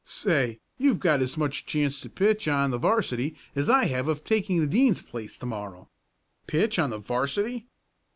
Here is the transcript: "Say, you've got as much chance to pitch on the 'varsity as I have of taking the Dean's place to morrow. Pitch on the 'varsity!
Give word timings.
"Say, 0.03 0.59
you've 0.79 0.99
got 0.99 1.21
as 1.21 1.37
much 1.37 1.67
chance 1.67 1.99
to 1.99 2.09
pitch 2.09 2.47
on 2.47 2.71
the 2.71 2.79
'varsity 2.79 3.35
as 3.55 3.69
I 3.69 3.85
have 3.85 4.07
of 4.07 4.23
taking 4.23 4.59
the 4.59 4.65
Dean's 4.65 5.03
place 5.03 5.37
to 5.37 5.45
morrow. 5.45 5.89
Pitch 6.47 6.79
on 6.79 6.89
the 6.89 6.97
'varsity! 6.97 7.67